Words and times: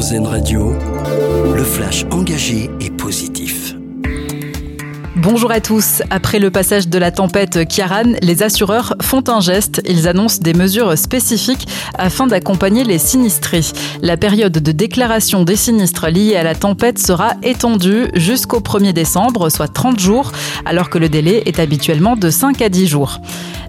Radio, 0.00 0.72
le 1.54 1.62
flash 1.62 2.06
engagé 2.10 2.70
et 2.80 2.88
positif. 2.88 3.74
Bonjour 5.14 5.50
à 5.50 5.60
tous. 5.60 6.02
Après 6.08 6.38
le 6.38 6.50
passage 6.50 6.88
de 6.88 6.96
la 6.98 7.10
tempête 7.10 7.68
Kiaran, 7.68 8.14
les 8.22 8.42
assureurs 8.42 8.94
font 9.02 9.22
un 9.28 9.40
geste. 9.40 9.82
Ils 9.86 10.08
annoncent 10.08 10.40
des 10.40 10.54
mesures 10.54 10.96
spécifiques 10.96 11.68
afin 11.98 12.26
d'accompagner 12.26 12.82
les 12.82 12.96
sinistrés. 12.96 13.60
La 14.00 14.16
période 14.16 14.52
de 14.52 14.72
déclaration 14.72 15.44
des 15.44 15.56
sinistres 15.56 16.08
liés 16.08 16.34
à 16.34 16.44
la 16.44 16.54
tempête 16.54 16.98
sera 16.98 17.34
étendue 17.42 18.06
jusqu'au 18.14 18.60
1er 18.60 18.94
décembre, 18.94 19.50
soit 19.50 19.68
30 19.68 20.00
jours, 20.00 20.32
alors 20.64 20.88
que 20.88 20.96
le 20.96 21.10
délai 21.10 21.42
est 21.44 21.58
habituellement 21.58 22.16
de 22.16 22.30
5 22.30 22.62
à 22.62 22.70
10 22.70 22.86
jours. 22.86 23.20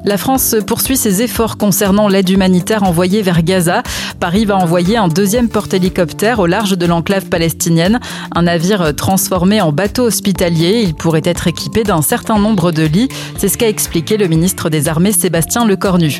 La 0.03 0.17
France 0.17 0.55
poursuit 0.65 0.97
ses 0.97 1.21
efforts 1.21 1.57
concernant 1.57 2.07
l'aide 2.07 2.29
humanitaire 2.29 2.83
envoyée 2.83 3.21
vers 3.21 3.43
Gaza. 3.43 3.83
Paris 4.19 4.45
va 4.45 4.57
envoyer 4.57 4.97
un 4.97 5.07
deuxième 5.07 5.47
porte-hélicoptère 5.47 6.39
au 6.39 6.47
large 6.47 6.75
de 6.75 6.85
l'enclave 6.87 7.25
palestinienne, 7.25 7.99
un 8.33 8.41
navire 8.43 8.95
transformé 8.95 9.61
en 9.61 9.71
bateau 9.71 10.03
hospitalier. 10.03 10.81
Il 10.83 10.95
pourrait 10.95 11.21
être 11.23 11.47
équipé 11.47 11.83
d'un 11.83 12.01
certain 12.01 12.39
nombre 12.39 12.71
de 12.71 12.83
lits. 12.83 13.09
C'est 13.37 13.47
ce 13.47 13.59
qu'a 13.59 13.69
expliqué 13.69 14.17
le 14.17 14.27
ministre 14.27 14.69
des 14.69 14.87
Armées 14.87 15.11
Sébastien 15.11 15.65
Lecornu. 15.65 16.19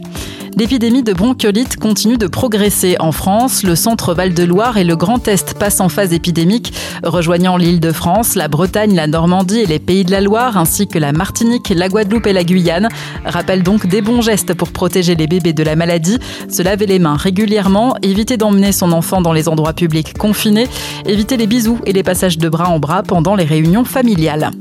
L'épidémie 0.58 1.02
de 1.02 1.14
bronchiolite 1.14 1.78
continue 1.78 2.18
de 2.18 2.28
progresser 2.28 2.96
en 3.00 3.12
France. 3.12 3.64
Le 3.64 3.76
centre 3.76 4.14
Val-de-Loire 4.14 4.78
et 4.78 4.84
le 4.84 4.96
Grand 4.96 5.28
Est 5.28 5.58
passent 5.58 5.80
en 5.80 5.90
phase 5.90 6.14
épidémique, 6.14 6.74
rejoignant 7.04 7.58
l'île 7.58 7.80
de 7.80 7.92
France, 7.92 8.36
la 8.36 8.48
Bretagne, 8.48 8.94
la 8.94 9.08
Normandie 9.08 9.60
et 9.60 9.66
les 9.66 9.80
pays 9.80 10.04
de 10.04 10.12
la 10.12 10.22
Loire, 10.22 10.58
ainsi 10.58 10.88
que 10.88 11.00
la 11.00 11.14
Martinique, 11.14 11.70
la 11.70 11.88
Guadeloupe 11.90 12.28
et 12.28 12.34
la 12.34 12.44
Guyane. 12.44 12.90
Rappelle 13.26 13.64
donc 13.64 13.88
des 13.88 14.02
bons 14.02 14.22
gestes 14.22 14.54
pour 14.54 14.72
protéger 14.72 15.16
les 15.16 15.28
bébés 15.28 15.54
de 15.54 15.64
la 15.64 15.76
maladie, 15.76 16.20
se 16.50 16.62
laver 16.62 16.86
les 16.86 17.00
mains 17.00 17.16
régulièrement, 17.16 17.96
éviter 18.02 18.38
d'emmener 18.38 18.72
son 18.72 18.92
enfant 18.92 19.22
dans 19.22 19.34
les 19.34 19.48
endroits 19.48 19.74
publics 19.74 20.18
confinés, 20.18 20.68
éviter 21.06 21.38
les 21.38 21.48
bisous 21.48 21.80
et 21.86 21.94
les 21.94 22.04
passages 22.04 22.38
de 22.38 22.50
bras 22.50 22.70
en 22.70 22.78
bras 22.78 23.04
pendant 23.04 23.36
les 23.36 23.46
réunions 23.46 23.86
familiales 23.86 24.52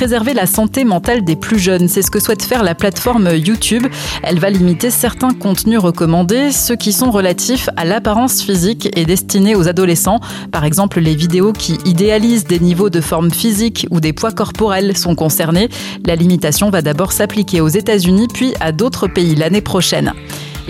préserver 0.00 0.32
la 0.32 0.46
santé 0.46 0.84
mentale 0.84 1.24
des 1.24 1.36
plus 1.36 1.58
jeunes. 1.58 1.86
C'est 1.86 2.00
ce 2.00 2.10
que 2.10 2.20
souhaite 2.20 2.42
faire 2.42 2.62
la 2.62 2.74
plateforme 2.74 3.28
YouTube. 3.36 3.86
Elle 4.22 4.38
va 4.38 4.48
limiter 4.48 4.88
certains 4.88 5.34
contenus 5.34 5.78
recommandés, 5.78 6.52
ceux 6.52 6.74
qui 6.74 6.94
sont 6.94 7.10
relatifs 7.10 7.68
à 7.76 7.84
l'apparence 7.84 8.40
physique 8.40 8.88
et 8.96 9.04
destinés 9.04 9.54
aux 9.54 9.68
adolescents. 9.68 10.18
Par 10.52 10.64
exemple, 10.64 11.00
les 11.00 11.14
vidéos 11.14 11.52
qui 11.52 11.76
idéalisent 11.84 12.46
des 12.46 12.60
niveaux 12.60 12.88
de 12.88 13.02
forme 13.02 13.30
physique 13.30 13.86
ou 13.90 14.00
des 14.00 14.14
poids 14.14 14.32
corporels 14.32 14.96
sont 14.96 15.14
concernés. 15.14 15.68
La 16.06 16.16
limitation 16.16 16.70
va 16.70 16.80
d'abord 16.80 17.12
s'appliquer 17.12 17.60
aux 17.60 17.68
États-Unis 17.68 18.28
puis 18.32 18.54
à 18.58 18.72
d'autres 18.72 19.06
pays 19.06 19.34
l'année 19.34 19.60
prochaine. 19.60 20.14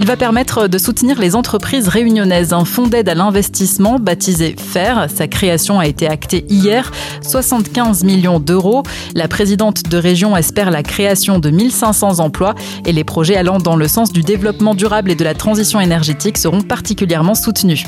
Il 0.01 0.07
va 0.07 0.17
permettre 0.17 0.67
de 0.67 0.79
soutenir 0.79 1.21
les 1.21 1.37
entreprises 1.37 1.87
réunionnaises. 1.87 2.55
Un 2.55 2.65
fonds 2.65 2.87
d'aide 2.87 3.11
à 3.11 3.15
l'investissement 3.15 3.99
baptisé 3.99 4.57
FAIR, 4.59 5.09
sa 5.15 5.29
création 5.29 5.79
a 5.79 5.87
été 5.87 6.09
actée 6.09 6.47
hier, 6.49 6.91
75 7.21 8.03
millions 8.05 8.41
d'euros. 8.41 8.83
La 9.15 9.29
présidente 9.29 9.83
de 9.91 9.99
région 9.99 10.39
espère 10.39 10.71
la 10.71 10.83
création 10.83 11.39
de 11.39 11.51
1500 11.51 12.19
emplois 12.21 12.55
et 12.87 12.93
les 12.93 13.05
projets 13.05 13.37
allant 13.37 13.59
dans 13.59 13.77
le 13.77 13.89
sens 13.89 14.11
du 14.11 14.23
développement 14.23 14.75
durable 14.75 15.11
et 15.11 15.17
de 15.17 15.23
la 15.23 15.35
transition 15.35 15.81
énergétique 15.81 16.39
seront 16.39 16.63
particulièrement 16.63 17.35
soutenus. 17.35 17.85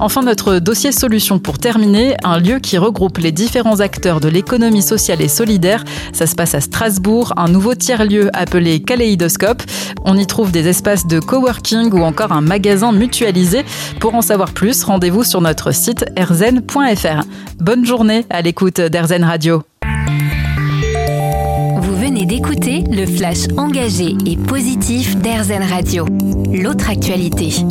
Enfin, 0.00 0.22
notre 0.22 0.58
dossier 0.58 0.90
solution 0.90 1.38
pour 1.38 1.58
terminer, 1.58 2.16
un 2.24 2.40
lieu 2.40 2.58
qui 2.58 2.76
regroupe 2.76 3.18
les 3.18 3.30
différents 3.30 3.78
acteurs 3.78 4.18
de 4.18 4.28
l'économie 4.28 4.82
sociale 4.82 5.22
et 5.22 5.28
solidaire. 5.28 5.84
Ça 6.12 6.26
se 6.26 6.34
passe 6.34 6.56
à 6.56 6.60
Strasbourg, 6.60 7.32
un 7.36 7.46
nouveau 7.46 7.76
tiers-lieu 7.76 8.30
appelé 8.32 8.82
Kaléidoscope. 8.82 9.62
On 10.04 10.18
y 10.18 10.26
trouve 10.26 10.50
des 10.50 10.66
espaces 10.66 11.06
de 11.06 11.20
ou 11.92 12.02
encore 12.02 12.32
un 12.32 12.40
magasin 12.40 12.92
mutualisé. 12.92 13.64
Pour 14.00 14.14
en 14.14 14.22
savoir 14.22 14.52
plus, 14.52 14.84
rendez-vous 14.84 15.24
sur 15.24 15.40
notre 15.40 15.72
site 15.72 16.04
erzen.fr. 16.16 17.24
Bonne 17.58 17.84
journée 17.84 18.24
à 18.30 18.42
l'écoute 18.42 18.80
d'Erzen 18.80 19.24
Radio. 19.24 19.62
Vous 21.76 21.96
venez 21.96 22.26
d'écouter 22.26 22.84
le 22.90 23.06
flash 23.06 23.48
engagé 23.56 24.16
et 24.26 24.36
positif 24.36 25.16
d'Erzen 25.16 25.62
Radio. 25.62 26.06
L'autre 26.52 26.90
actualité. 26.90 27.64